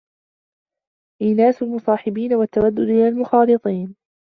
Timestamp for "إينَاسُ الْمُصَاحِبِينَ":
1.21-2.33